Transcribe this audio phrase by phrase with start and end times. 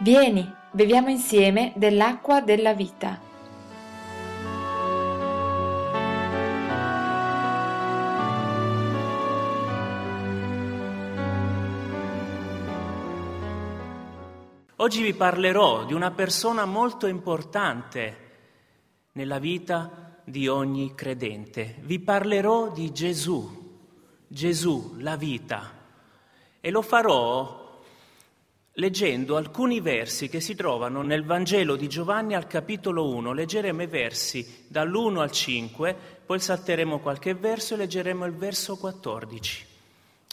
[0.00, 3.18] Vieni, beviamo insieme dell'acqua della vita.
[14.76, 18.26] Oggi vi parlerò di una persona molto importante
[19.14, 21.74] nella vita di ogni credente.
[21.80, 23.80] Vi parlerò di Gesù,
[24.28, 25.72] Gesù, la vita.
[26.60, 27.66] E lo farò
[28.78, 33.32] leggendo alcuni versi che si trovano nel Vangelo di Giovanni al capitolo 1.
[33.32, 39.66] Leggeremo i versi dall'1 al 5, poi salteremo qualche verso e leggeremo il verso 14.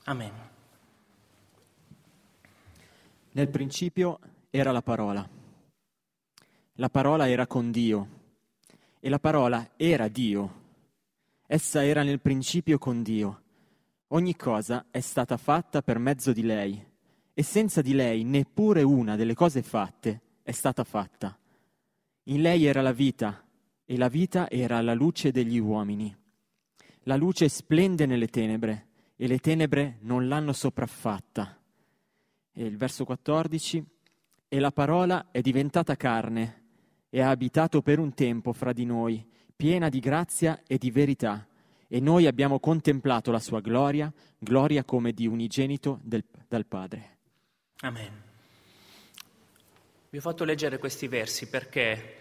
[0.06, 0.32] Amen.
[3.32, 4.20] Nel principio
[4.50, 5.28] era la parola.
[6.78, 8.08] La parola era con Dio
[9.00, 10.64] e la parola era Dio.
[11.48, 13.42] Essa era nel principio con Dio.
[14.10, 16.94] Ogni cosa è stata fatta per mezzo di lei
[17.38, 21.38] e senza di lei neppure una delle cose fatte è stata fatta.
[22.24, 23.46] In lei era la vita,
[23.84, 26.16] e la vita era la luce degli uomini.
[27.04, 31.60] La luce splende nelle tenebre, e le tenebre non l'hanno sopraffatta.
[32.54, 33.86] E il verso 14,
[34.48, 36.64] e la parola è diventata carne,
[37.10, 41.46] e ha abitato per un tempo fra di noi, piena di grazia e di verità,
[41.90, 47.15] e noi abbiamo contemplato la sua gloria, gloria come di unigenito del, dal Padre.
[47.82, 48.24] Amen.
[50.10, 52.16] Vi ho fatto leggere questi versi perché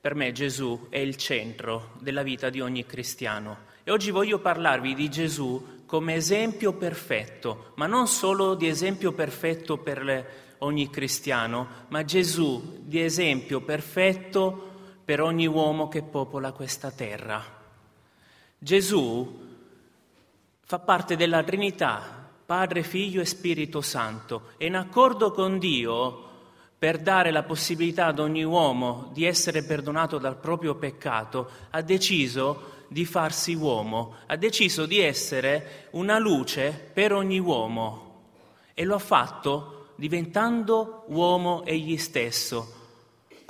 [0.00, 4.94] per me Gesù è il centro della vita di ogni cristiano e oggi voglio parlarvi
[4.94, 12.04] di Gesù come esempio perfetto, ma non solo di esempio perfetto per ogni cristiano, ma
[12.04, 14.68] Gesù di esempio perfetto
[15.04, 17.42] per ogni uomo che popola questa terra.
[18.56, 19.48] Gesù
[20.60, 22.19] fa parte della Trinità,
[22.50, 26.24] Padre, Figlio e Spirito Santo, e in accordo con Dio
[26.76, 32.86] per dare la possibilità ad ogni uomo di essere perdonato dal proprio peccato, ha deciso
[32.88, 38.22] di farsi uomo, ha deciso di essere una luce per ogni uomo
[38.74, 42.79] e lo ha fatto diventando uomo egli stesso.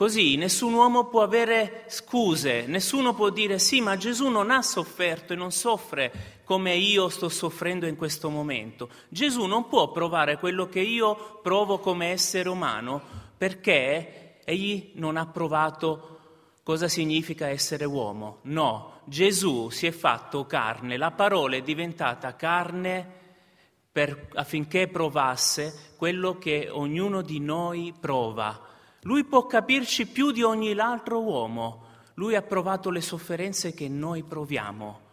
[0.00, 5.34] Così nessun uomo può avere scuse, nessuno può dire sì, ma Gesù non ha sofferto
[5.34, 8.89] e non soffre come io sto soffrendo in questo momento.
[9.10, 13.03] Gesù non può provare quello che io provo come essere umano
[13.37, 16.21] perché egli non ha provato
[16.62, 18.39] cosa significa essere uomo.
[18.44, 23.06] No, Gesù si è fatto carne, la parola è diventata carne
[23.93, 28.69] per, affinché provasse quello che ognuno di noi prova.
[29.03, 31.84] Lui può capirci più di ogni altro uomo.
[32.15, 35.09] Lui ha provato le sofferenze che noi proviamo.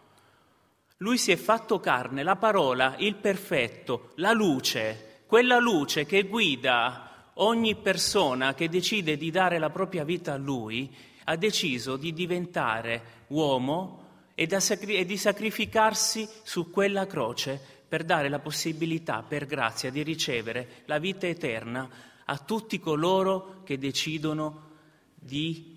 [0.98, 7.30] Lui si è fatto carne, la parola, il perfetto, la luce, quella luce che guida
[7.34, 10.92] ogni persona che decide di dare la propria vita a Lui,
[11.24, 19.22] ha deciso di diventare uomo e, di sacrificarsi su quella croce per dare la possibilità,
[19.26, 21.88] per grazia, di ricevere la vita eterna
[22.30, 24.66] a tutti coloro che decidono
[25.14, 25.76] di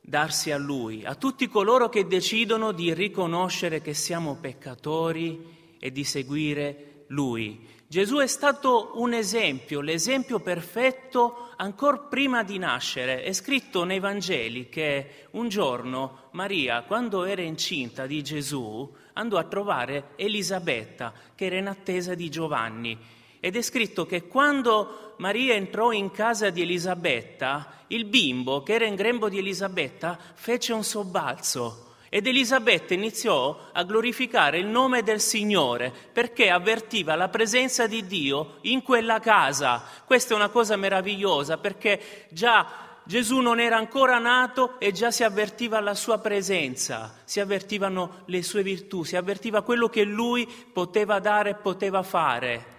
[0.00, 6.04] darsi a Lui, a tutti coloro che decidono di riconoscere che siamo peccatori e di
[6.04, 7.74] seguire Lui.
[7.88, 13.22] Gesù è stato un esempio, l'esempio perfetto ancora prima di nascere.
[13.22, 19.44] È scritto nei Vangeli che un giorno Maria, quando era incinta di Gesù, andò a
[19.44, 22.98] trovare Elisabetta, che era in attesa di Giovanni.
[23.40, 28.86] Ed è scritto che quando Maria entrò in casa di Elisabetta, il bimbo che era
[28.86, 35.20] in grembo di Elisabetta fece un sobbalzo ed Elisabetta iniziò a glorificare il nome del
[35.20, 39.82] Signore perché avvertiva la presenza di Dio in quella casa.
[40.04, 45.24] Questa è una cosa meravigliosa perché già Gesù non era ancora nato e già si
[45.24, 51.18] avvertiva la sua presenza, si avvertivano le sue virtù, si avvertiva quello che lui poteva
[51.18, 52.75] dare e poteva fare.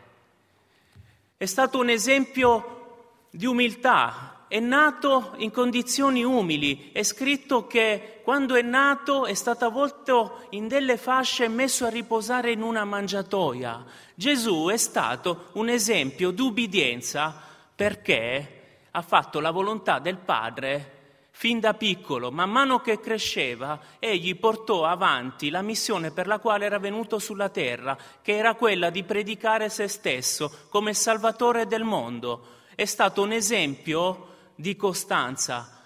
[1.39, 8.55] È stato un esempio di umiltà, è nato in condizioni umili, è scritto che quando
[8.55, 13.85] è nato è stato avvolto in delle fasce e messo a riposare in una mangiatoia.
[14.15, 17.39] Gesù è stato un esempio di ubbidienza
[17.75, 20.96] perché ha fatto la volontà del Padre
[21.37, 22.31] fin da piccolo.
[22.31, 27.49] Man mano che cresceva, egli portò avanti la missione per la quale era venuto sulla
[27.49, 32.55] terra, che era quella di predicare se stesso come Salvatore del mondo.
[32.73, 35.79] È stato un esempio di costanza,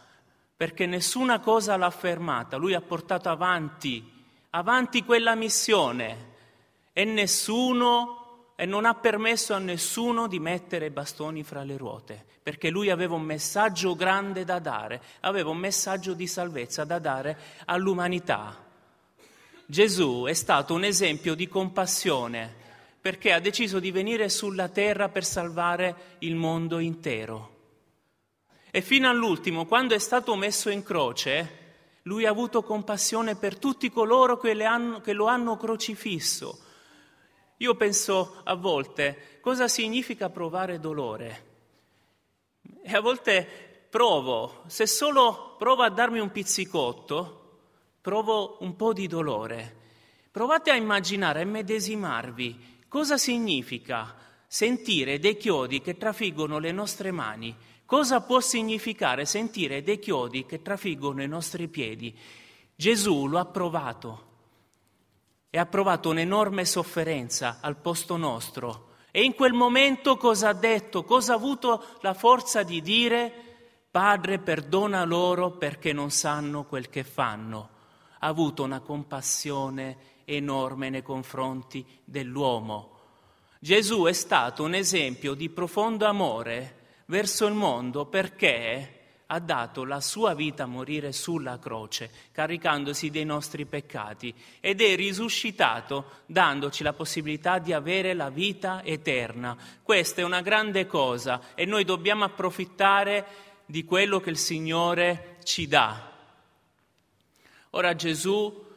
[0.56, 4.10] perché nessuna cosa l'ha fermata, lui ha portato avanti,
[4.52, 6.30] avanti quella missione
[6.94, 8.21] e nessuno
[8.62, 13.16] e non ha permesso a nessuno di mettere bastoni fra le ruote, perché lui aveva
[13.16, 18.56] un messaggio grande da dare, aveva un messaggio di salvezza da dare all'umanità.
[19.66, 22.54] Gesù è stato un esempio di compassione
[23.02, 27.56] perché ha deciso di venire sulla terra per salvare il mondo intero.
[28.70, 31.58] E fino all'ultimo, quando è stato messo in croce,
[32.04, 36.70] lui ha avuto compassione per tutti coloro che, hanno, che lo hanno crocifisso
[37.62, 41.50] io penso a volte cosa significa provare dolore.
[42.82, 43.48] E a volte
[43.88, 47.60] provo, se solo provo a darmi un pizzicotto,
[48.02, 49.78] provo un po' di dolore.
[50.32, 54.16] Provate a immaginare, a medesimarvi cosa significa
[54.48, 57.56] sentire dei chiodi che trafiggono le nostre mani,
[57.86, 62.18] cosa può significare sentire dei chiodi che trafiggono i nostri piedi.
[62.76, 64.30] Gesù lo ha provato
[65.52, 68.88] e ha provato un'enorme sofferenza al posto nostro.
[69.12, 71.04] E in quel momento cosa ha detto?
[71.04, 73.34] Cosa ha avuto la forza di dire?
[73.92, 77.70] Padre, perdona loro perché non sanno quel che fanno.
[78.20, 83.00] Ha avuto una compassione enorme nei confronti dell'uomo.
[83.60, 89.01] Gesù è stato un esempio di profondo amore verso il mondo perché
[89.34, 94.94] ha dato la sua vita a morire sulla croce, caricandosi dei nostri peccati ed è
[94.96, 99.56] risuscitato dandoci la possibilità di avere la vita eterna.
[99.82, 103.26] Questa è una grande cosa e noi dobbiamo approfittare
[103.66, 106.12] di quello che il Signore ci dà.
[107.70, 108.70] Ora Gesù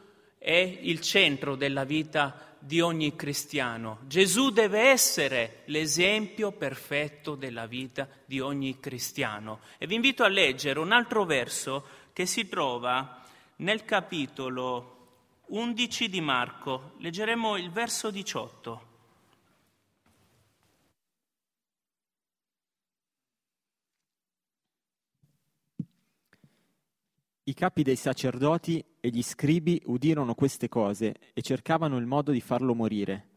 [0.45, 4.01] è il centro della vita di ogni cristiano.
[4.05, 9.61] Gesù deve essere l'esempio perfetto della vita di ogni cristiano.
[9.79, 13.23] E vi invito a leggere un altro verso che si trova
[13.55, 16.91] nel capitolo 11 di Marco.
[16.99, 18.93] Leggeremo il verso 18.
[27.47, 32.41] I capi dei sacerdoti e gli scribi udirono queste cose e cercavano il modo di
[32.41, 33.27] farlo morire.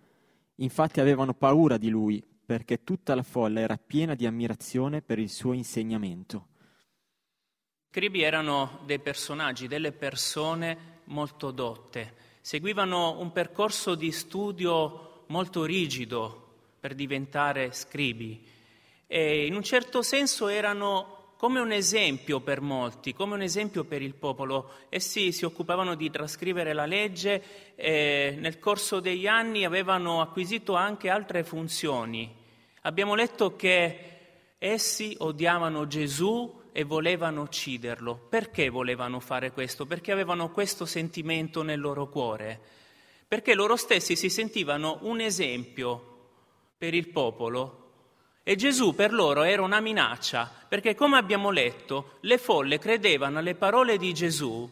[0.56, 5.28] Infatti avevano paura di lui, perché tutta la folla era piena di ammirazione per il
[5.28, 6.46] suo insegnamento.
[7.84, 15.66] I scribi erano dei personaggi, delle persone molto dotte, seguivano un percorso di studio molto
[15.66, 18.42] rigido per diventare scribi
[19.06, 24.02] e in un certo senso erano come un esempio per molti, come un esempio per
[24.02, 24.72] il popolo.
[24.88, 31.08] Essi si occupavano di trascrivere la legge e nel corso degli anni avevano acquisito anche
[31.08, 32.34] altre funzioni.
[32.82, 33.98] Abbiamo letto che
[34.58, 38.16] essi odiavano Gesù e volevano ucciderlo.
[38.28, 39.86] Perché volevano fare questo?
[39.86, 42.60] Perché avevano questo sentimento nel loro cuore.
[43.28, 46.16] Perché loro stessi si sentivano un esempio
[46.76, 47.87] per il popolo
[48.48, 53.54] e Gesù per loro era una minaccia, perché come abbiamo letto, le folle credevano alle
[53.54, 54.66] parole di Gesù,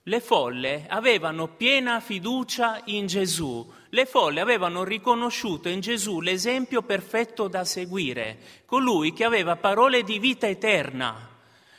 [0.00, 7.48] le folle avevano piena fiducia in Gesù, le folle avevano riconosciuto in Gesù l'esempio perfetto
[7.48, 11.28] da seguire, colui che aveva parole di vita eterna,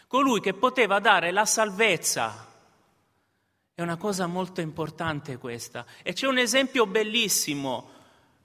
[0.08, 2.46] colui che poteva dare la salvezza.
[3.74, 5.86] È una cosa molto importante questa.
[6.04, 7.90] E c'è un esempio bellissimo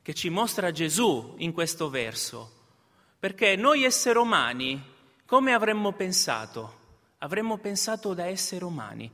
[0.02, 2.60] che ci mostra Gesù in questo verso.
[3.22, 4.82] Perché noi esseri umani,
[5.26, 6.78] come avremmo pensato?
[7.18, 9.08] Avremmo pensato da esseri umani.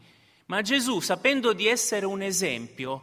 [0.46, 3.02] Ma Gesù, sapendo di essere un esempio,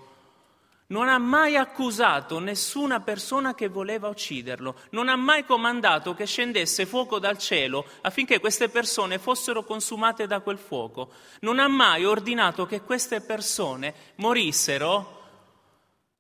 [0.88, 6.88] non ha mai accusato nessuna persona che voleva ucciderlo, non ha mai comandato che scendesse
[6.88, 12.66] fuoco dal cielo affinché queste persone fossero consumate da quel fuoco, non ha mai ordinato
[12.66, 15.25] che queste persone morissero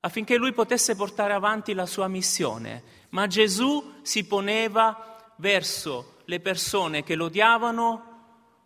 [0.05, 7.01] affinché lui potesse portare avanti la sua missione ma Gesù si poneva verso le persone
[7.03, 8.13] che lo odiavano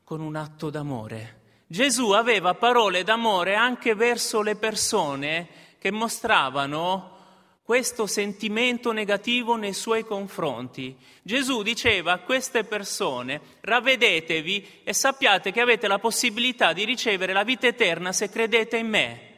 [0.04, 1.38] con un atto d'amore.
[1.68, 7.18] Gesù aveva parole d'amore anche verso le persone che mostravano
[7.64, 10.98] questo sentimento negativo nei suoi confronti.
[11.22, 17.44] Gesù diceva a queste persone, ravvedetevi e sappiate che avete la possibilità di ricevere la
[17.44, 19.29] vita eterna se credete in me.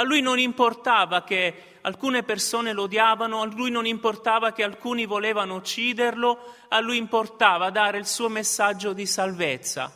[0.00, 5.04] A lui non importava che alcune persone lo odiavano, a lui non importava che alcuni
[5.04, 6.38] volevano ucciderlo,
[6.68, 9.92] a lui importava dare il suo messaggio di salvezza.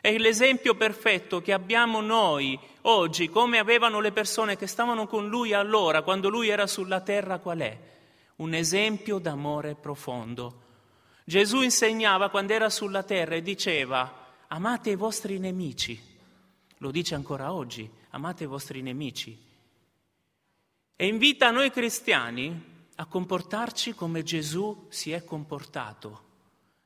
[0.00, 5.52] È l'esempio perfetto che abbiamo noi oggi, come avevano le persone che stavano con lui
[5.52, 7.78] allora, quando lui era sulla terra, qual è?
[8.36, 10.62] Un esempio d'amore profondo.
[11.24, 16.08] Gesù insegnava quando era sulla terra e diceva, amate i vostri nemici.
[16.78, 19.48] Lo dice ancora oggi, amate i vostri nemici
[21.00, 26.24] e invita noi cristiani a comportarci come Gesù si è comportato.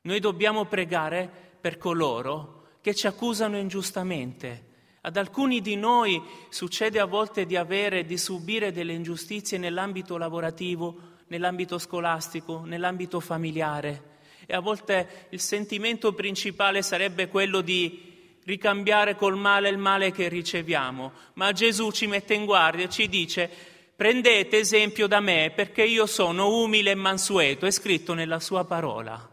[0.03, 1.29] Noi dobbiamo pregare
[1.59, 4.67] per coloro che ci accusano ingiustamente.
[5.01, 10.95] Ad alcuni di noi succede a volte di avere, di subire delle ingiustizie nell'ambito lavorativo,
[11.27, 14.13] nell'ambito scolastico, nell'ambito familiare.
[14.45, 18.14] E a volte il sentimento principale sarebbe quello di
[18.45, 21.11] ricambiare col male il male che riceviamo.
[21.33, 23.49] Ma Gesù ci mette in guardia e ci dice
[23.95, 29.31] prendete esempio da me perché io sono umile e mansueto, è scritto nella sua parola.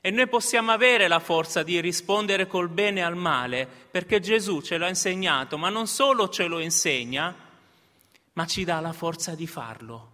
[0.00, 4.76] E noi possiamo avere la forza di rispondere col bene al male perché Gesù ce
[4.76, 7.34] l'ha insegnato, ma non solo ce lo insegna,
[8.32, 10.10] ma ci dà la forza di farlo.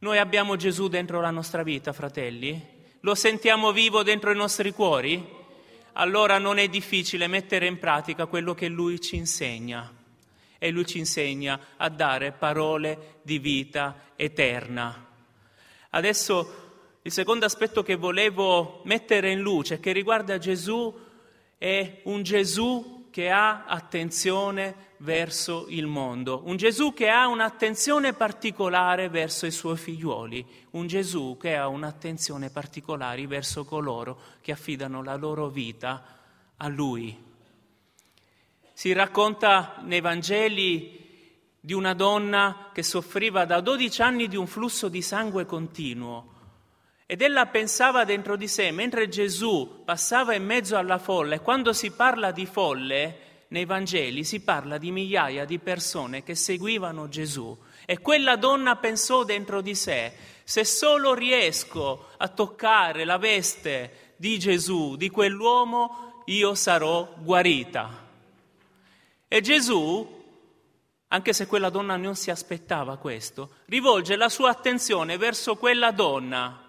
[0.00, 2.76] Noi abbiamo Gesù dentro la nostra vita, fratelli?
[3.00, 5.37] Lo sentiamo vivo dentro i nostri cuori?
[6.00, 9.92] Allora non è difficile mettere in pratica quello che Lui ci insegna.
[10.56, 15.06] E Lui ci insegna a dare parole di vita eterna.
[15.90, 16.66] Adesso
[17.02, 20.96] il secondo aspetto che volevo mettere in luce, che riguarda Gesù,
[21.58, 29.08] è un Gesù che ha attenzione verso il mondo, un Gesù che ha un'attenzione particolare
[29.08, 35.16] verso i suoi figliuoli, un Gesù che ha un'attenzione particolare verso coloro che affidano la
[35.16, 36.04] loro vita
[36.56, 37.16] a Lui.
[38.72, 41.06] Si racconta nei Vangeli
[41.60, 46.36] di una donna che soffriva da 12 anni di un flusso di sangue continuo
[47.10, 51.72] ed ella pensava dentro di sé, mentre Gesù passava in mezzo alla folla, e quando
[51.72, 57.56] si parla di folle nei Vangeli si parla di migliaia di persone che seguivano Gesù.
[57.86, 60.12] E quella donna pensò dentro di sé,
[60.44, 68.06] se solo riesco a toccare la veste di Gesù, di quell'uomo, io sarò guarita.
[69.26, 70.24] E Gesù,
[71.08, 76.66] anche se quella donna non si aspettava questo, rivolge la sua attenzione verso quella donna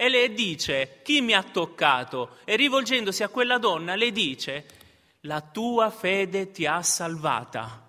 [0.00, 4.64] e le dice chi mi ha toccato e rivolgendosi a quella donna le dice
[5.24, 7.86] la tua fede ti ha salvata.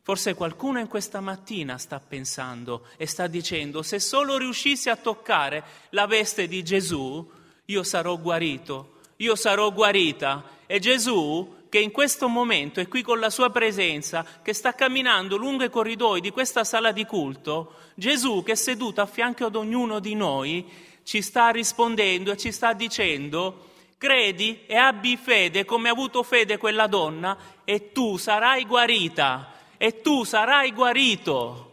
[0.00, 5.62] Forse qualcuno in questa mattina sta pensando e sta dicendo se solo riuscissi a toccare
[5.90, 7.30] la veste di Gesù
[7.66, 13.20] io sarò guarito, io sarò guarita e Gesù che in questo momento è qui con
[13.20, 18.42] la sua presenza, che sta camminando lungo i corridoi di questa sala di culto, Gesù
[18.42, 22.72] che è seduto a fianco ad ognuno di noi, ci sta rispondendo e ci sta
[22.72, 23.68] dicendo
[24.00, 30.00] credi e abbi fede come ha avuto fede quella donna e tu sarai guarita e
[30.00, 31.66] tu sarai guarito.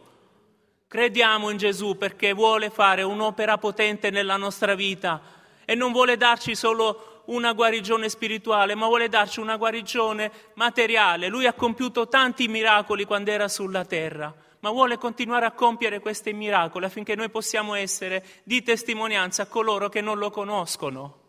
[0.88, 5.22] Crediamo in Gesù perché vuole fare un'opera potente nella nostra vita
[5.64, 11.28] e non vuole darci solo una guarigione spirituale, ma vuole darci una guarigione materiale.
[11.28, 16.32] Lui ha compiuto tanti miracoli quando era sulla terra ma vuole continuare a compiere questi
[16.32, 21.26] miracoli affinché noi possiamo essere di testimonianza a coloro che non lo conoscono.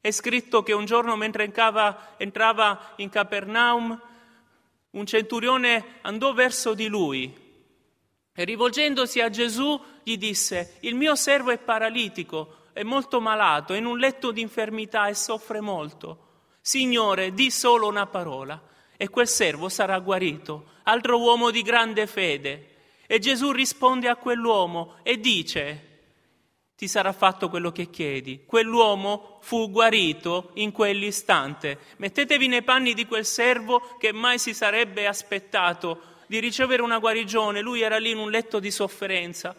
[0.00, 1.52] È scritto che un giorno mentre
[2.18, 4.00] entrava in Capernaum,
[4.90, 7.44] un centurione andò verso di lui
[8.32, 13.78] e rivolgendosi a Gesù gli disse, il mio servo è paralitico, è molto malato, è
[13.78, 16.24] in un letto di infermità e soffre molto.
[16.60, 20.70] Signore, di solo una parola e quel servo sarà guarito.
[20.84, 22.74] Altro uomo di grande fede.
[23.06, 25.86] E Gesù risponde a quell'uomo e dice,
[26.76, 28.44] ti sarà fatto quello che chiedi.
[28.44, 31.78] Quell'uomo fu guarito in quell'istante.
[31.96, 37.60] Mettetevi nei panni di quel servo che mai si sarebbe aspettato di ricevere una guarigione.
[37.60, 39.54] Lui era lì in un letto di sofferenza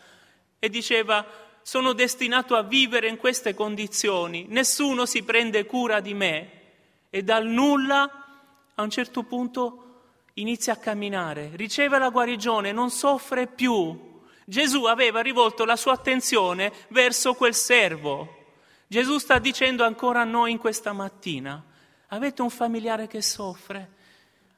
[0.60, 1.26] e diceva,
[1.64, 6.52] sono destinato a vivere in queste condizioni, nessuno si prende cura di me.
[7.10, 8.27] E dal nulla
[8.80, 9.84] a un certo punto
[10.34, 14.22] inizia a camminare, riceve la guarigione, non soffre più.
[14.46, 18.36] Gesù aveva rivolto la sua attenzione verso quel servo.
[18.86, 21.62] Gesù sta dicendo ancora a noi in questa mattina,
[22.10, 23.90] avete un familiare che soffre,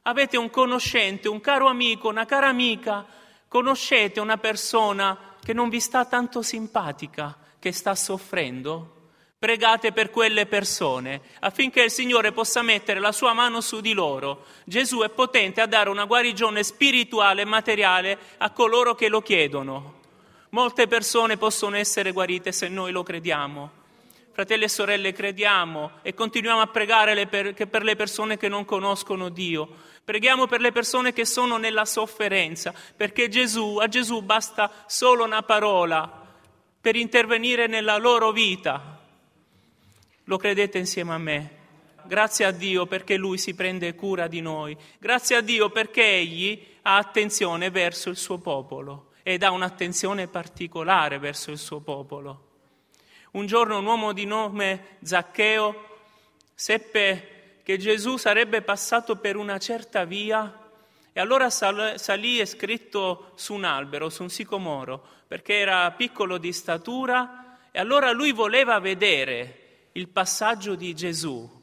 [0.04, 3.06] avete un conoscente, un caro amico, una cara amica,
[3.48, 8.98] conoscete una persona che non vi sta tanto simpatica, che sta soffrendo?
[9.40, 14.44] Pregate per quelle persone affinché il Signore possa mettere la sua mano su di loro.
[14.66, 20.02] Gesù è potente a dare una guarigione spirituale e materiale a coloro che lo chiedono.
[20.50, 23.72] Molte persone possono essere guarite se noi lo crediamo.
[24.34, 29.70] Fratelli e sorelle, crediamo e continuiamo a pregare per le persone che non conoscono Dio.
[30.04, 35.44] Preghiamo per le persone che sono nella sofferenza, perché Gesù, a Gesù basta solo una
[35.44, 36.28] parola
[36.82, 38.98] per intervenire nella loro vita.
[40.30, 41.50] Lo credete insieme a me?
[42.04, 44.78] Grazie a Dio perché Lui si prende cura di noi.
[45.00, 49.14] Grazie a Dio perché Egli ha attenzione verso il suo popolo.
[49.24, 52.48] ed ha un'attenzione particolare verso il suo popolo.
[53.32, 55.98] Un giorno un uomo di nome Zaccheo
[56.54, 60.70] seppe che Gesù sarebbe passato per una certa via
[61.12, 66.54] e allora salì e scritto su un albero, su un sicomoro, perché era piccolo di
[66.54, 71.58] statura e allora lui voleva vedere il passaggio di Gesù.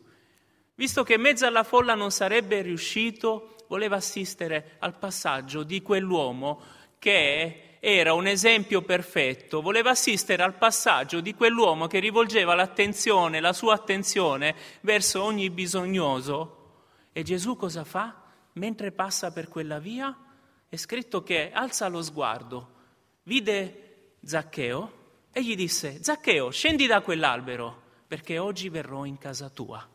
[0.75, 6.61] Visto che in mezzo alla folla non sarebbe riuscito, voleva assistere al passaggio di quell'uomo
[6.99, 13.53] che era un esempio perfetto, voleva assistere al passaggio di quell'uomo che rivolgeva l'attenzione, la
[13.53, 16.85] sua attenzione verso ogni bisognoso.
[17.13, 18.23] E Gesù cosa fa?
[18.55, 20.17] Mentre passa per quella via,
[20.69, 22.71] è scritto che alza lo sguardo,
[23.23, 24.93] vide Zaccheo
[25.31, 29.87] e gli disse, Zaccheo, scendi da quell'albero, perché oggi verrò in casa tua.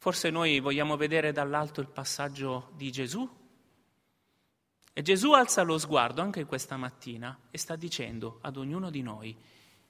[0.00, 3.28] Forse noi vogliamo vedere dall'alto il passaggio di Gesù?
[4.92, 9.36] E Gesù alza lo sguardo anche questa mattina e sta dicendo ad ognuno di noi,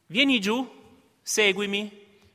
[0.06, 0.66] vieni giù,
[1.22, 1.90] seguimi,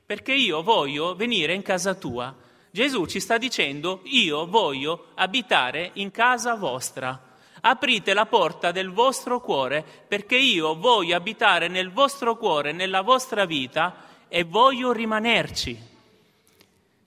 [0.06, 2.36] perché io voglio venire in casa tua.
[2.72, 7.33] Gesù ci sta dicendo, io voglio abitare in casa vostra.
[7.66, 13.46] Aprite la porta del vostro cuore perché io voglio abitare nel vostro cuore, nella vostra
[13.46, 15.80] vita e voglio rimanerci.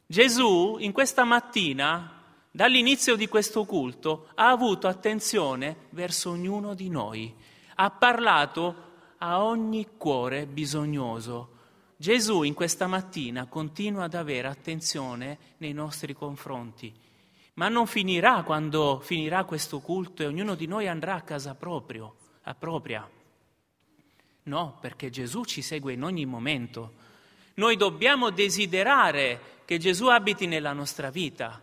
[0.06, 7.34] Gesù in questa mattina, dall'inizio di questo culto, ha avuto attenzione verso ognuno di noi,
[7.74, 8.84] ha parlato
[9.18, 11.50] a ogni cuore bisognoso.
[11.98, 16.94] Gesù in questa mattina continua ad avere attenzione nei nostri confronti,
[17.56, 22.16] ma non finirà quando finirà questo culto e ognuno di noi andrà a casa proprio,
[22.42, 23.08] a propria.
[24.44, 27.04] No, perché Gesù ci segue in ogni momento.
[27.54, 31.60] Noi dobbiamo desiderare che Gesù abiti nella nostra vita.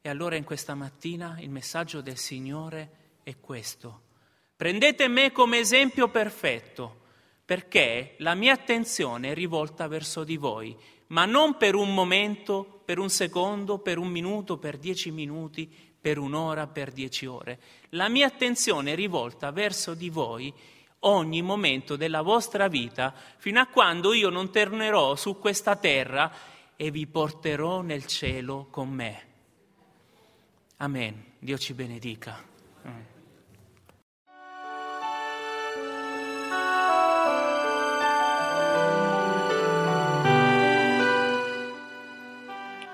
[0.00, 2.90] E allora in questa mattina il messaggio del Signore
[3.22, 4.02] è questo.
[4.56, 7.02] Prendete me come esempio perfetto,
[7.44, 10.76] perché la mia attenzione è rivolta verso di voi,
[11.08, 16.18] ma non per un momento, per un secondo, per un minuto, per dieci minuti, per
[16.18, 17.58] un'ora, per dieci ore.
[17.90, 20.52] La mia attenzione è rivolta verso di voi
[21.00, 26.32] ogni momento della vostra vita, fino a quando io non tornerò su questa terra
[26.76, 29.24] e vi porterò nel cielo con me.
[30.78, 31.24] Amen.
[31.38, 33.14] Dio ci benedica.